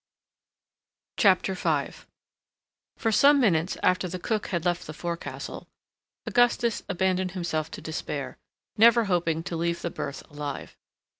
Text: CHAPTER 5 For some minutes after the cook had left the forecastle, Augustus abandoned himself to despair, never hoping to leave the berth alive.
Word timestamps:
CHAPTER 1.17 1.53
5 1.53 2.07
For 2.97 3.11
some 3.11 3.39
minutes 3.39 3.77
after 3.83 4.07
the 4.07 4.17
cook 4.17 4.47
had 4.47 4.65
left 4.65 4.87
the 4.87 4.95
forecastle, 4.95 5.67
Augustus 6.25 6.81
abandoned 6.89 7.33
himself 7.33 7.69
to 7.69 7.81
despair, 7.81 8.39
never 8.77 9.03
hoping 9.05 9.43
to 9.43 9.55
leave 9.55 9.83
the 9.83 9.91
berth 9.91 10.23
alive. 10.31 10.75